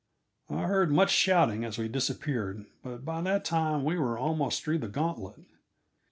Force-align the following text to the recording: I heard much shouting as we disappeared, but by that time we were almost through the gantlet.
I 0.49 0.63
heard 0.63 0.91
much 0.91 1.11
shouting 1.11 1.63
as 1.63 1.77
we 1.77 1.87
disappeared, 1.87 2.65
but 2.83 3.05
by 3.05 3.21
that 3.21 3.45
time 3.45 3.83
we 3.83 3.99
were 3.99 4.17
almost 4.17 4.63
through 4.63 4.79
the 4.79 4.89
gantlet. 4.89 5.45